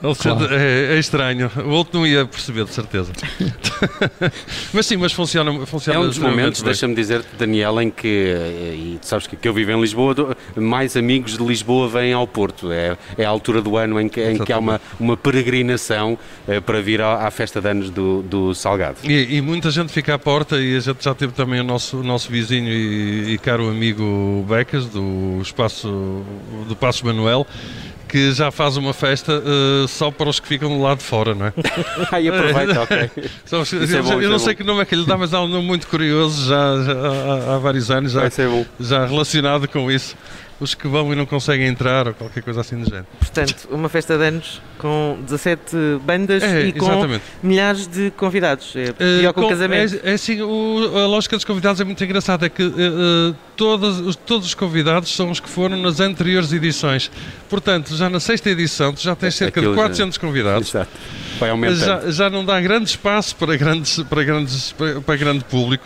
pode 0.00 0.18
ser- 0.18 0.34
Claro. 0.36 0.54
é, 0.54 0.94
é 0.96 0.98
estranho. 0.98 1.50
O 1.64 1.70
outro 1.70 1.98
não 1.98 2.06
ia 2.06 2.24
perceber, 2.26 2.64
de 2.64 2.72
certeza. 2.72 3.12
mas 4.72 4.86
sim, 4.86 4.96
mas 4.96 5.12
funciona, 5.12 5.66
funciona 5.66 5.98
É 5.98 6.02
um 6.02 6.06
dos 6.06 6.18
momentos, 6.18 6.62
deixa-me 6.62 6.94
dizer-te, 6.94 7.28
Daniel, 7.38 7.80
em 7.80 7.90
que, 7.90 8.06
eh, 8.08 8.74
e 8.76 8.98
tu 9.00 9.06
sabes 9.06 9.26
que, 9.26 9.36
que 9.36 9.48
eu 9.48 9.52
vivo 9.54 9.72
em 9.72 9.80
Lisboa, 9.80 10.36
mais 10.56 10.96
amigos 10.96 11.36
de 11.36 11.44
Lisboa 11.44 11.88
vêm 11.88 12.12
ao 12.12 12.26
Porto. 12.26 12.70
É, 12.72 12.96
é 13.16 13.24
a 13.24 13.28
altura 13.28 13.60
do 13.62 13.76
ano 13.76 14.00
em 14.00 14.08
que, 14.08 14.22
em 14.22 14.38
que 14.38 14.52
há 14.52 14.58
uma, 14.58 14.80
uma 14.98 15.16
peregrinação 15.16 16.18
eh, 16.48 16.60
para 16.60 16.80
vir 16.80 17.00
à, 17.00 17.26
à 17.26 17.30
festa 17.30 17.60
de 17.60 17.68
anos 17.68 17.90
do, 17.90 18.22
do 18.22 18.54
Salgado. 18.54 18.98
E, 19.04 19.36
e 19.36 19.40
muita 19.40 19.70
gente 19.70 19.92
fica 19.92 20.14
à 20.14 20.18
porta 20.18 20.58
e 20.60 20.76
a 20.76 20.80
gente 20.80 21.04
já 21.04 21.14
teve 21.14 21.32
também 21.32 21.60
o 21.60 21.64
nosso, 21.64 21.98
o 21.98 22.02
nosso 22.02 22.30
vizinho 22.30 22.68
e, 22.68 23.34
e 23.34 23.38
caro 23.38 23.68
amigo 23.68 24.02
Becas, 24.48 24.86
do 24.86 25.40
espaço 25.42 26.24
do 26.68 26.76
Passos 26.76 27.02
Manuel, 27.02 27.46
que 28.08 28.32
já 28.32 28.50
faz 28.50 28.76
uma 28.76 28.92
festa 28.92 29.42
eh, 29.44 29.86
só 29.88 30.10
para 30.10 30.28
os 30.28 30.38
que 30.38 30.46
ficam 30.46 30.68
do 30.68 30.80
lado 30.80 30.98
de 30.98 31.04
fora, 31.04 31.34
não 31.34 31.46
é? 31.46 31.52
Ai, 32.12 32.28
aproveita, 32.28 32.82
ok. 32.82 33.10
Só 33.44 33.62
é 33.62 33.98
eu, 33.98 34.02
bom, 34.02 34.20
eu 34.20 34.28
não 34.28 34.36
é 34.36 34.38
sei 34.38 34.54
bom. 34.54 34.58
que 34.58 34.64
nome 34.64 34.82
é 34.82 34.84
que 34.84 34.94
lhe 34.94 35.04
dá, 35.04 35.16
mas 35.16 35.34
há 35.34 35.42
um 35.42 35.48
nome 35.48 35.66
muito 35.66 35.86
curioso 35.88 36.48
já, 36.48 36.82
já 36.84 36.92
há, 36.92 37.54
há 37.54 37.58
vários 37.58 37.90
anos, 37.90 38.12
já, 38.12 38.22
já 38.80 39.06
relacionado 39.06 39.68
com 39.68 39.90
isso. 39.90 40.16
Os 40.58 40.74
que 40.74 40.88
vão 40.88 41.12
e 41.12 41.16
não 41.16 41.26
conseguem 41.26 41.66
entrar 41.66 42.08
ou 42.08 42.14
qualquer 42.14 42.42
coisa 42.42 42.62
assim 42.62 42.78
do 42.78 42.84
género. 42.86 43.06
Portanto, 43.18 43.68
uma 43.70 43.90
festa 43.90 44.16
de 44.16 44.24
anos 44.24 44.62
com 44.78 45.18
17 45.26 45.76
bandas 46.02 46.42
É, 46.42 46.68
e 46.68 46.72
com 46.72 46.86
exatamente. 46.86 47.22
milhares 47.42 47.86
de 47.86 48.10
convidados. 48.12 48.74
É 48.74 48.84
Eh, 48.98 49.20
pior 49.20 49.32
que 49.34 49.40
um 49.40 49.42
com- 49.42 49.48
casamento. 49.50 50.00
É, 50.02 50.10
é 50.10 50.14
assim, 50.14 50.40
o- 50.40 50.92
a 50.96 51.06
lógica 51.06 51.36
dos 51.36 51.44
convidados 51.44 51.78
é 51.78 51.84
muito 51.84 52.02
engraçada, 52.02 52.46
é 52.46 52.48
que 52.48 52.62
eh, 52.62 52.66
eh, 52.68 53.34
todos, 53.54 54.00
os, 54.00 54.16
todos 54.16 54.46
os 54.46 54.54
convidados 54.54 55.14
são 55.14 55.30
os 55.30 55.40
que 55.40 55.48
foram 55.48 55.76
nas 55.76 56.00
anteriores 56.00 56.50
edições. 56.50 57.10
Portanto, 57.50 57.94
já 57.94 58.08
na 58.08 58.18
sexta 58.18 58.48
edição, 58.48 58.94
tu 58.94 59.02
já 59.02 59.14
tens 59.14 59.34
cerca 59.34 59.60
Aquilo 59.60 59.74
de 59.74 59.78
já- 59.78 59.82
400 59.88 60.16
convidados. 60.16 60.68
Exato. 60.70 60.90
Vai 61.38 61.50
aumentando. 61.50 61.78
Já, 61.78 62.10
já 62.10 62.30
não 62.30 62.42
dá 62.42 62.58
grande 62.62 62.88
espaço 62.88 63.36
para, 63.36 63.54
grandes, 63.56 64.02
para, 64.04 64.24
grandes, 64.24 64.72
para, 64.72 65.02
para 65.02 65.16
grande 65.16 65.44
público. 65.44 65.84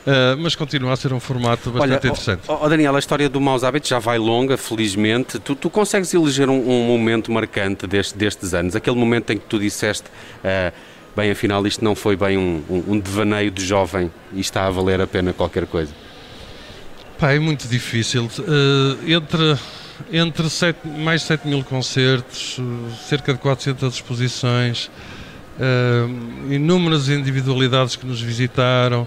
Uh, 0.00 0.34
mas 0.38 0.54
continua 0.54 0.94
a 0.94 0.96
ser 0.96 1.12
um 1.12 1.20
formato 1.20 1.70
bastante 1.70 1.90
Olha, 1.90 1.98
interessante. 1.98 2.42
Oh, 2.48 2.58
oh, 2.62 2.68
Daniel, 2.68 2.96
a 2.96 2.98
história 2.98 3.28
do 3.28 3.38
Maus 3.38 3.62
Hábitos 3.62 3.90
já 3.90 3.98
vai 3.98 4.18
longa, 4.18 4.56
felizmente. 4.56 5.38
Tu, 5.38 5.54
tu 5.54 5.68
consegues 5.68 6.14
eleger 6.14 6.48
um, 6.48 6.58
um, 6.58 6.86
momento 6.86 7.30
marcante 7.30 7.86
deste, 7.86 8.16
destes 8.16 8.54
anos? 8.54 8.74
Aquele 8.74 8.96
momento 8.96 9.30
em 9.30 9.36
que 9.36 9.44
tu 9.44 9.58
disseste, 9.58 10.08
uh, 10.08 10.72
bem, 11.14 11.30
afinal, 11.30 11.66
isto 11.66 11.84
não 11.84 11.94
foi 11.94 12.16
bem 12.16 12.38
um, 12.38 12.62
um, 12.70 12.84
um 12.94 12.98
devaneio 12.98 13.50
de 13.50 13.64
jovem 13.64 14.10
e 14.32 14.40
está 14.40 14.66
a 14.66 14.70
valer 14.70 15.02
a 15.02 15.06
pena 15.06 15.34
qualquer 15.34 15.66
coisa? 15.66 15.92
Pá, 17.18 17.32
é 17.32 17.38
muito 17.38 17.68
difícil. 17.68 18.24
Uh, 18.38 19.10
entre 19.10 19.58
entre 20.10 20.48
sete, 20.48 20.88
mais 20.88 21.20
de 21.20 21.26
7 21.26 21.46
mil 21.46 21.62
concertos, 21.62 22.58
cerca 23.06 23.34
de 23.34 23.38
400 23.38 23.94
exposições, 23.94 24.90
inúmeras 26.48 27.10
individualidades 27.10 27.96
que 27.96 28.06
nos 28.06 28.18
visitaram, 28.18 29.06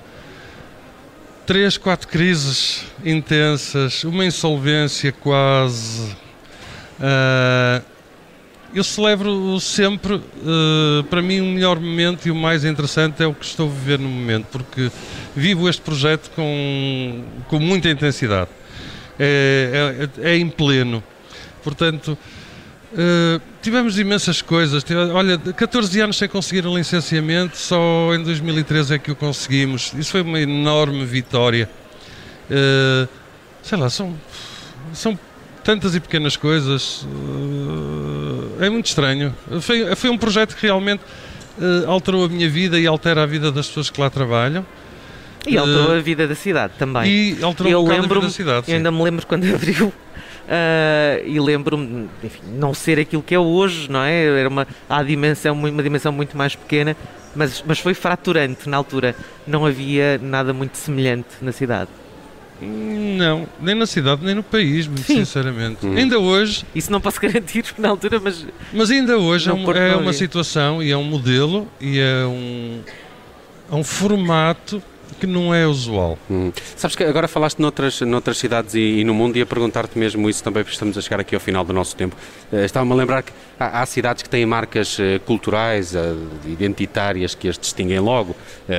três, 1.46 1.78
quatro 1.78 2.08
crises 2.08 2.86
intensas, 3.04 4.04
uma 4.04 4.26
insolvência 4.26 5.12
quase. 5.12 6.16
Uh, 7.00 7.84
eu 8.74 8.84
celebro 8.84 9.60
sempre, 9.60 10.16
uh, 10.16 11.04
para 11.10 11.22
mim, 11.22 11.42
o 11.42 11.46
melhor 11.46 11.80
momento 11.80 12.28
e 12.28 12.32
o 12.32 12.36
mais 12.36 12.66
interessante 12.66 13.22
é 13.22 13.28
o 13.28 13.34
que 13.34 13.46
estou 13.46 13.70
a 13.70 13.72
viver 13.72 14.00
no 14.00 14.10
momento, 14.10 14.48
porque 14.52 14.92
vivo 15.36 15.70
este 15.70 15.82
projeto 15.82 16.32
com, 16.36 17.24
com 17.48 17.60
muita 17.60 17.90
intensidade. 17.90 18.50
É, 19.20 20.10
é, 20.20 20.32
é 20.32 20.38
em 20.38 20.50
pleno. 20.50 21.04
Portanto, 21.64 22.18
uh, 22.94 23.42
tivemos 23.62 23.98
imensas 24.00 24.42
coisas. 24.42 24.84
Olha, 25.14 25.38
14 25.38 26.00
anos 26.00 26.18
sem 26.18 26.28
conseguir 26.28 26.66
um 26.66 26.78
licenciamento, 26.78 27.58
só 27.58 28.14
em 28.14 28.24
2013 28.24 28.96
é 28.96 29.00
que 29.00 29.12
o 29.12 29.16
conseguimos. 29.16 29.94
Isso 29.98 30.12
foi 30.12 30.22
uma 30.22 30.40
enorme 30.40 31.06
vitória. 31.06 31.70
Uh, 32.50 33.08
sei 33.62 33.78
lá, 33.78 33.90
são, 33.90 34.16
são 34.94 35.18
tantas 35.64 35.96
e 35.96 36.00
pequenas 36.00 36.38
coisas. 36.38 37.04
Uh, 37.04 38.64
é 38.64 38.70
muito 38.70 38.88
estranho. 38.88 39.34
Foi, 39.62 39.96
foi 39.96 40.10
um 40.10 40.18
projeto 40.18 40.56
que 40.56 40.66
realmente 40.66 41.04
alterou 41.88 42.26
a 42.26 42.30
minha 42.30 42.50
vida 42.50 42.80
e 42.80 42.88
altera 42.88 43.22
a 43.22 43.26
vida 43.28 43.52
das 43.52 43.68
pessoas 43.68 43.90
que 43.90 44.02
lá 44.02 44.10
trabalham. 44.10 44.66
E 45.46 45.58
alterou 45.58 45.92
a 45.94 46.00
vida 46.00 46.28
da 46.28 46.36
cidade 46.36 46.74
também. 46.78 47.12
E 47.12 47.44
alterou 47.44 47.72
eu 47.72 47.84
um 47.84 47.92
a 47.92 48.02
vida 48.02 48.20
da 48.20 48.30
cidade. 48.30 48.72
Eu 48.72 48.78
ainda 48.78 48.92
me 48.92 49.04
lembro 49.04 49.26
quando 49.28 49.44
abriu 49.54 49.94
Uh, 50.44 51.26
e 51.26 51.40
lembro-me, 51.40 52.10
não 52.58 52.74
ser 52.74 53.00
aquilo 53.00 53.24
que 53.24 53.34
é 53.34 53.40
hoje, 53.40 53.90
não 53.90 54.02
é? 54.04 54.26
Era 54.26 54.50
uma, 54.50 54.68
a 54.90 55.02
dimensão, 55.02 55.56
uma 55.56 55.82
dimensão 55.82 56.12
muito 56.12 56.38
mais 56.38 56.54
pequena, 56.54 56.98
mas, 57.34 57.64
mas 57.66 57.80
foi 57.80 57.94
fraturante 57.94 58.68
na 58.68 58.76
altura. 58.76 59.16
Não 59.48 59.66
havia 59.66 60.20
nada 60.22 60.54
muito 60.54 60.78
semelhante 60.78 61.30
na 61.42 61.52
cidade. 61.52 61.90
Não, 62.62 63.48
nem 63.60 63.74
na 63.74 63.86
cidade, 63.86 64.24
nem 64.24 64.36
no 64.36 64.44
país, 64.44 64.86
muito 64.86 65.04
Sim. 65.04 65.20
sinceramente. 65.20 65.86
Hum. 65.86 65.96
Ainda 65.96 66.20
hoje. 66.20 66.66
Isso 66.76 66.92
não 66.92 67.00
posso 67.00 67.20
garantir 67.22 67.66
na 67.78 67.90
altura, 67.90 68.20
mas. 68.20 68.46
Mas 68.74 68.92
ainda 68.92 69.18
hoje 69.18 69.50
é, 69.50 69.54
um, 69.54 69.72
é 69.72 69.96
uma 69.96 70.14
situação 70.14 70.84
e 70.84 70.92
é 70.92 70.98
um 70.98 71.04
modelo 71.04 71.68
e 71.80 72.00
é 72.00 72.26
um, 72.26 72.82
é 73.72 73.76
um 73.76 73.84
formato 73.84 74.84
que 75.14 75.28
não 75.28 75.54
é 75.54 75.66
usual. 75.68 76.18
Hum. 76.30 76.52
Sabes 76.76 76.96
que 76.96 77.04
agora 77.04 77.28
falaste 77.28 77.60
noutras, 77.60 78.02
noutras 78.02 78.38
cidades 78.38 78.74
e, 78.76 79.00
e 79.00 79.04
no 79.04 79.14
mundo 79.14 79.36
e 79.36 79.40
ia 79.40 79.46
perguntar-te 79.46 79.98
mesmo 79.98 80.30
isso 80.30 80.44
também, 80.44 80.64
porque 80.64 80.74
estamos 80.74 80.98
a 80.98 81.02
chegar 81.02 81.20
aqui 81.20 81.36
ao 81.36 81.42
final 81.42 81.64
do 81.64 81.74
nosso 81.74 81.96
tempo. 81.96 82.16
Uh, 82.52 82.58
Estava-me 82.58 82.92
a 82.92 82.96
lembrar 82.96 83.24
que 83.24 83.32
há, 83.60 83.82
há, 83.82 83.86
cidades 83.86 84.24
que 84.24 84.30
têm 84.30 84.46
marcas 84.46 84.98
uh, 85.00 85.20
culturais, 85.26 85.94
uh, 85.94 86.00
identitárias, 86.46 87.36
que 87.36 87.48
as 87.48 87.58
distinguem 87.58 88.00
logo. 88.00 88.36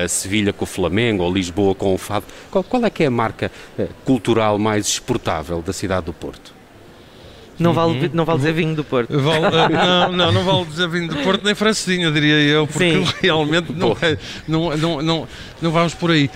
Sevilha 0.09 0.51
com 0.51 0.63
o 0.63 0.67
Flamengo 0.67 1.23
ou 1.23 1.31
Lisboa 1.31 1.75
com 1.75 1.93
o 1.93 1.97
Fado. 1.97 2.25
Qual, 2.49 2.63
qual 2.63 2.83
é 2.85 2.89
que 2.89 3.03
é 3.03 3.07
a 3.07 3.11
marca 3.11 3.51
cultural 4.03 4.57
mais 4.57 4.87
exportável 4.87 5.61
da 5.61 5.71
cidade 5.71 6.07
do 6.07 6.13
Porto? 6.13 6.54
Não 7.57 7.73
vale, 7.73 7.93
uhum. 7.93 8.09
não 8.13 8.25
vale 8.25 8.39
dizer 8.39 8.53
vinho 8.53 8.75
do 8.75 8.83
Porto. 8.83 9.17
Vale, 9.17 9.45
uh, 9.45 9.69
não, 9.71 10.11
não, 10.11 10.31
não 10.31 10.43
vale 10.43 10.65
dizer 10.65 10.89
vinho 10.89 11.07
do 11.07 11.15
Porto 11.17 11.43
nem 11.43 11.55
francesinha, 11.55 12.11
diria 12.11 12.35
eu, 12.35 12.67
porque 12.67 13.03
Sim. 13.03 13.13
realmente 13.21 13.71
não, 13.71 13.97
é, 14.01 14.17
não, 14.47 14.77
não, 14.77 15.01
não, 15.01 15.27
não 15.61 15.71
vamos 15.71 15.93
por 15.93 16.11
aí. 16.11 16.29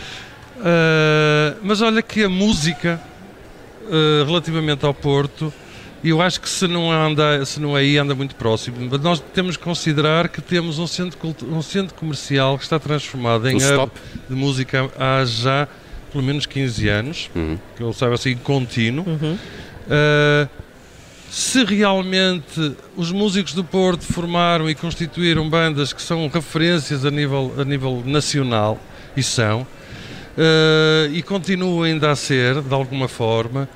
Uh, 0.58 1.58
mas 1.62 1.82
olha 1.82 2.02
que 2.02 2.24
a 2.24 2.30
música, 2.30 3.02
uh, 3.84 4.26
relativamente 4.26 4.86
ao 4.86 4.94
Porto, 4.94 5.54
eu 6.04 6.22
acho 6.22 6.40
que 6.40 6.48
se 6.48 6.68
não, 6.68 6.92
anda, 6.92 7.46
se 7.46 7.60
não 7.60 7.78
é 7.78 7.82
aí, 7.82 7.98
anda 7.98 8.16
muito 8.16 8.36
próximo. 8.36 8.78
Mas 8.90 9.02
nós 9.02 9.20
temos 9.34 9.58
que 9.58 9.64
considerar 9.64 10.30
que 10.30 10.42
temos 10.42 10.80
um 10.80 10.88
centro, 10.88 11.20
um 11.50 11.62
centro 11.62 11.94
comercial 11.96 12.58
que 12.58 12.64
está 12.64 12.80
transformado 12.80 13.50
em 13.50 13.58
hub 13.58 13.92
de 14.30 14.36
música 14.36 14.90
há 14.98 15.26
já 15.26 15.68
pelo 16.12 16.24
menos 16.24 16.46
15 16.46 16.88
anos, 16.88 17.30
uhum. 17.36 17.58
que 17.76 17.84
eu 17.84 17.94
saiba 17.94 18.16
assim, 18.16 18.36
contínuo. 18.36 19.06
Uhum. 19.08 19.38
Se 21.30 21.64
realmente 21.64 22.76
os 22.98 23.12
músicos 23.12 23.54
do 23.54 23.64
Porto 23.64 24.04
formaram 24.04 24.68
e 24.68 24.74
constituíram 24.74 25.48
bandas 25.48 25.94
que 25.94 26.02
são 26.02 26.28
referências 26.28 27.06
a 27.06 27.12
nível, 27.12 27.54
a 27.58 27.64
nível 27.64 28.02
nacional, 28.04 28.80
e 29.16 29.22
são, 29.22 29.62
uh, 29.62 31.14
e 31.14 31.22
continuam 31.22 31.84
ainda 31.84 32.10
a 32.10 32.16
ser, 32.16 32.62
de 32.62 32.74
alguma 32.74 33.08
forma, 33.08 33.70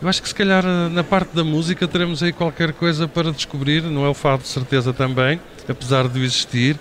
eu 0.00 0.08
acho 0.08 0.22
que 0.22 0.28
se 0.28 0.34
calhar 0.34 0.64
na 0.90 1.02
parte 1.02 1.34
da 1.34 1.42
música 1.42 1.88
teremos 1.88 2.22
aí 2.22 2.32
qualquer 2.32 2.72
coisa 2.72 3.08
para 3.08 3.32
descobrir, 3.32 3.82
não 3.82 4.04
é 4.04 4.08
o 4.08 4.14
fado 4.14 4.42
de 4.42 4.48
certeza 4.48 4.92
também, 4.92 5.40
apesar 5.68 6.08
de 6.08 6.20
existir, 6.22 6.78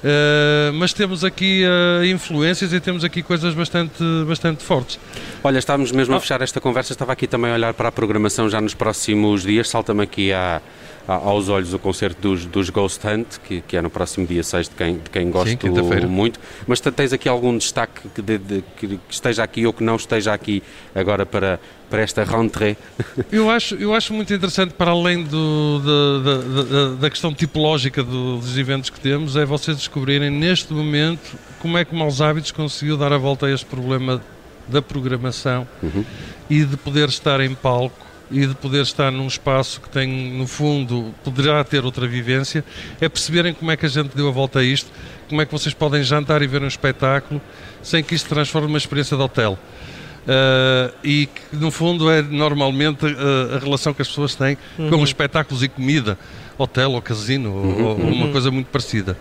Uh, 0.00 0.72
mas 0.72 0.94
temos 0.94 1.24
aqui 1.24 1.62
uh, 1.62 2.04
influências 2.04 2.72
e 2.72 2.80
temos 2.80 3.04
aqui 3.04 3.22
coisas 3.22 3.52
bastante, 3.54 4.02
bastante 4.26 4.64
fortes. 4.64 4.98
Olha, 5.44 5.58
estávamos 5.58 5.92
mesmo 5.92 6.14
a 6.14 6.16
ah. 6.16 6.20
fechar 6.20 6.40
esta 6.40 6.60
conversa, 6.60 6.92
estava 6.92 7.12
aqui 7.12 7.26
também 7.26 7.50
a 7.50 7.54
olhar 7.54 7.74
para 7.74 7.88
a 7.88 7.92
programação 7.92 8.48
já 8.48 8.60
nos 8.60 8.72
próximos 8.72 9.42
dias, 9.42 9.68
salta-me 9.68 10.02
aqui 10.02 10.32
a 10.32 10.62
aos 11.16 11.48
olhos 11.48 11.74
o 11.74 11.78
concerto 11.78 12.20
dos, 12.20 12.46
dos 12.46 12.70
Ghost 12.70 13.04
Hunt, 13.06 13.38
que, 13.44 13.60
que 13.62 13.76
é 13.76 13.82
no 13.82 13.90
próximo 13.90 14.26
dia 14.26 14.42
6 14.42 14.68
de 14.68 14.74
quem, 14.74 14.94
de 14.94 15.10
quem 15.10 15.30
gosto 15.30 15.50
Sim, 15.50 16.06
muito. 16.06 16.38
Mas 16.66 16.80
tens 16.80 17.12
aqui 17.12 17.28
algum 17.28 17.56
destaque 17.56 18.08
que, 18.14 18.22
de, 18.22 18.38
de, 18.38 18.64
que, 18.76 18.98
esteja 19.08 19.42
aqui 19.42 19.66
ou 19.66 19.72
que 19.72 19.82
não 19.82 19.96
esteja 19.96 20.32
aqui 20.32 20.62
agora 20.94 21.26
para, 21.26 21.58
para 21.88 22.02
esta 22.02 22.22
rentrée? 22.22 22.76
Eu 23.30 23.50
acho, 23.50 23.74
eu 23.76 23.94
acho 23.94 24.12
muito 24.12 24.32
interessante, 24.32 24.74
para 24.74 24.90
além 24.90 25.22
do, 25.24 25.80
da, 25.80 26.62
da, 26.62 26.94
da 26.96 27.10
questão 27.10 27.32
tipológica 27.32 28.02
do, 28.02 28.38
dos 28.38 28.58
eventos 28.58 28.90
que 28.90 29.00
temos, 29.00 29.36
é 29.36 29.44
vocês 29.44 29.76
descobrirem 29.76 30.30
neste 30.30 30.72
momento 30.72 31.36
como 31.58 31.78
é 31.78 31.84
que 31.84 31.94
Maus 31.94 32.20
Hábitos 32.20 32.50
conseguiu 32.50 32.96
dar 32.96 33.12
a 33.12 33.18
volta 33.18 33.46
a 33.46 33.52
este 33.52 33.66
problema 33.66 34.20
da 34.68 34.80
programação 34.80 35.66
uhum. 35.82 36.04
e 36.48 36.64
de 36.64 36.76
poder 36.76 37.08
estar 37.08 37.40
em 37.40 37.54
palco 37.54 38.09
e 38.30 38.46
de 38.46 38.54
poder 38.54 38.82
estar 38.82 39.10
num 39.10 39.26
espaço 39.26 39.80
que 39.80 39.88
tem, 39.88 40.32
no 40.32 40.46
fundo, 40.46 41.14
poderá 41.24 41.62
ter 41.64 41.84
outra 41.84 42.06
vivência, 42.06 42.64
é 43.00 43.08
perceberem 43.08 43.52
como 43.52 43.70
é 43.70 43.76
que 43.76 43.86
a 43.86 43.88
gente 43.88 44.16
deu 44.16 44.28
a 44.28 44.30
volta 44.30 44.60
a 44.60 44.64
isto, 44.64 44.90
como 45.28 45.42
é 45.42 45.46
que 45.46 45.52
vocês 45.52 45.74
podem 45.74 46.02
jantar 46.02 46.42
e 46.42 46.46
ver 46.46 46.62
um 46.62 46.68
espetáculo 46.68 47.40
sem 47.82 48.02
que 48.02 48.14
isto 48.14 48.28
transforme 48.28 48.68
numa 48.68 48.78
experiência 48.78 49.16
de 49.16 49.22
hotel. 49.22 49.58
Uh, 50.20 50.94
e 51.02 51.26
que 51.26 51.56
no 51.56 51.70
fundo 51.70 52.10
é 52.10 52.20
normalmente 52.20 53.06
uh, 53.06 53.56
a 53.56 53.58
relação 53.58 53.94
que 53.94 54.02
as 54.02 54.08
pessoas 54.08 54.34
têm 54.34 54.56
uhum. 54.78 54.90
com 54.90 55.02
espetáculos 55.02 55.62
e 55.62 55.68
comida, 55.68 56.18
hotel 56.58 56.92
ou 56.92 57.00
casino 57.00 57.50
uhum. 57.50 57.84
ou, 57.84 57.88
ou, 57.88 57.96
uma 57.96 58.26
uhum. 58.26 58.32
coisa 58.32 58.50
muito 58.50 58.66
parecida. 58.66 59.16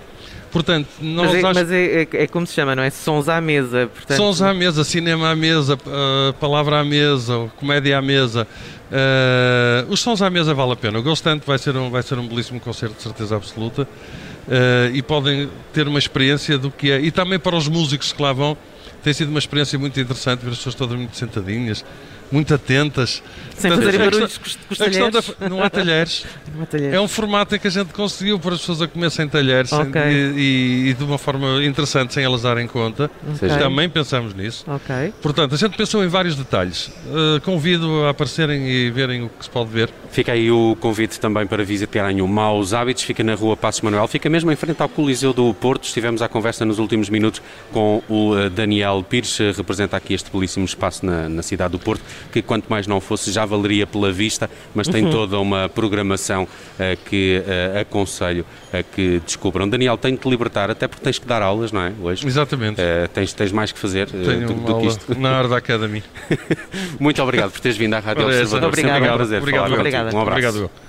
Portanto, 0.51 0.87
nós 0.99 1.27
mas, 1.27 1.35
é, 1.35 1.41
mas 1.41 1.71
é, 1.71 2.01
é, 2.01 2.07
é, 2.23 2.27
como 2.27 2.45
se 2.45 2.53
chama, 2.53 2.75
não 2.75 2.83
é? 2.83 2.89
Sons 2.89 3.29
à 3.29 3.39
mesa. 3.39 3.89
Portanto... 3.93 4.17
Sons 4.17 4.41
à 4.41 4.53
mesa, 4.53 4.83
cinema 4.83 5.29
à 5.29 5.35
mesa, 5.35 5.75
uh, 5.75 6.33
palavra 6.33 6.79
à 6.79 6.83
mesa, 6.83 7.49
comédia 7.57 7.97
à 7.97 8.01
mesa. 8.01 8.47
Uh, 8.89 9.91
os 9.91 9.99
sons 9.99 10.21
à 10.21 10.29
mesa 10.29 10.53
vale 10.53 10.73
a 10.73 10.75
pena. 10.75 10.99
O 10.99 11.03
Ghost 11.03 11.27
Hunt 11.27 11.43
vai 11.45 11.57
ser 11.57 11.75
um, 11.75 11.89
vai 11.89 12.01
ser 12.01 12.17
um 12.17 12.27
belíssimo 12.27 12.59
concerto, 12.59 12.95
de 12.95 13.03
certeza 13.03 13.35
absoluta. 13.35 13.83
Uh, 13.83 14.93
e 14.93 15.01
podem 15.01 15.49
ter 15.71 15.87
uma 15.87 15.99
experiência 15.99 16.57
do 16.57 16.71
que 16.71 16.91
é. 16.91 16.99
E 16.99 17.11
também 17.11 17.37
para 17.37 17.55
os 17.55 17.67
músicos 17.67 18.11
que 18.11 18.21
lá 18.21 18.33
vão, 18.33 18.57
tem 19.03 19.13
sido 19.13 19.29
uma 19.29 19.39
experiência 19.39 19.77
muito 19.77 19.99
interessante 19.99 20.39
ver 20.41 20.51
as 20.51 20.57
pessoas 20.57 20.75
todas 20.75 20.97
muito 20.97 21.15
sentadinhas 21.15 21.85
muito 22.31 22.53
atentas. 22.53 23.21
Sem 23.55 23.71
fazer 23.71 23.97
barulhos 23.97 24.37
com 24.37 24.45
os 24.69 24.77
talheres. 24.77 25.11
Da, 25.11 25.49
não 25.49 25.61
há 25.61 25.69
talheres. 25.69 26.25
não 26.55 26.63
há 26.63 26.65
talheres. 26.65 26.95
É 26.95 27.01
um 27.01 27.07
formato 27.07 27.55
em 27.55 27.59
que 27.59 27.67
a 27.67 27.71
gente 27.71 27.93
conseguiu 27.93 28.39
pôr 28.39 28.53
as 28.53 28.59
pessoas 28.59 28.81
a 28.81 28.87
comer 28.87 29.11
sem 29.11 29.27
talheres 29.27 29.71
okay. 29.71 30.01
e, 30.01 30.85
e, 30.85 30.89
e, 30.89 30.93
de 30.93 31.03
uma 31.03 31.17
forma 31.17 31.63
interessante, 31.63 32.13
sem 32.13 32.23
elas 32.23 32.43
darem 32.43 32.67
conta. 32.67 33.11
Okay. 33.35 33.49
Também 33.49 33.89
pensamos 33.89 34.33
nisso. 34.33 34.65
Okay. 34.69 35.13
Portanto, 35.21 35.55
a 35.55 35.57
gente 35.57 35.75
pensou 35.75 36.03
em 36.03 36.07
vários 36.07 36.35
detalhes. 36.35 36.87
Uh, 36.87 37.41
convido 37.43 38.05
a 38.05 38.11
aparecerem 38.11 38.67
e 38.67 38.89
verem 38.91 39.23
o 39.23 39.29
que 39.29 39.43
se 39.43 39.49
pode 39.49 39.69
ver. 39.69 39.89
Fica 40.11 40.31
aí 40.31 40.49
o 40.49 40.77
convite 40.79 41.19
também 41.19 41.45
para 41.45 41.63
visitarem 41.63 42.21
o 42.21 42.27
Maus 42.27 42.73
Hábitos. 42.73 43.03
Fica 43.03 43.23
na 43.23 43.35
rua 43.35 43.57
Passos 43.57 43.81
Manuel. 43.81 44.07
Fica 44.07 44.29
mesmo 44.29 44.51
em 44.51 44.55
frente 44.55 44.81
ao 44.81 44.87
Coliseu 44.87 45.33
do 45.33 45.53
Porto. 45.53 45.83
Estivemos 45.83 46.21
à 46.21 46.29
conversa 46.29 46.63
nos 46.65 46.79
últimos 46.79 47.09
minutos 47.09 47.41
com 47.71 48.01
o 48.07 48.37
eh, 48.37 48.49
Daniel 48.49 49.05
Pires, 49.07 49.37
representa 49.55 49.97
aqui 49.97 50.13
este 50.13 50.31
belíssimo 50.31 50.65
espaço 50.65 51.05
na, 51.05 51.29
na 51.29 51.43
cidade 51.43 51.71
do 51.71 51.79
Porto. 51.79 52.03
Que 52.31 52.41
quanto 52.41 52.67
mais 52.69 52.87
não 52.87 52.99
fosse 52.99 53.31
já 53.31 53.45
valeria 53.45 53.85
pela 53.85 54.11
vista, 54.11 54.49
mas 54.73 54.87
tem 54.87 55.05
uhum. 55.05 55.11
toda 55.11 55.39
uma 55.39 55.69
programação 55.69 56.43
uh, 56.43 56.97
que 57.09 57.41
uh, 57.45 57.79
aconselho 57.79 58.45
a 58.71 58.83
que 58.83 59.21
descubram. 59.25 59.67
Daniel, 59.67 59.97
tenho 59.97 60.15
de 60.15 60.21
te 60.21 60.29
libertar, 60.29 60.69
até 60.69 60.87
porque 60.87 61.03
tens 61.03 61.17
que 61.17 61.25
dar 61.25 61.41
aulas, 61.41 61.71
não 61.71 61.81
é? 61.81 61.93
Hoje. 62.01 62.25
Exatamente. 62.25 62.81
tens, 63.13 63.33
tens 63.33 63.51
mais 63.51 63.71
que 63.71 63.79
fazer 63.79 64.07
Tenho 64.09 64.47
do, 64.47 64.53
do 64.53 64.79
que 64.79 64.87
isto. 64.87 65.19
Na 65.19 65.31
Arda 65.37 65.57
Academy. 65.57 66.03
Muito 66.99 67.21
obrigado 67.21 67.51
por 67.51 67.59
teres 67.59 67.77
vindo 67.77 67.93
à 67.93 67.99
Rádio 67.99 68.25
Observador. 68.25 68.69
Obrigado. 68.69 68.93
Sempre 68.93 69.09
um 69.09 69.15
prazer 69.15 69.39
Obrigado. 69.39 69.71
Um 70.13 70.21
abraço. 70.21 70.47
Obrigado. 70.47 70.88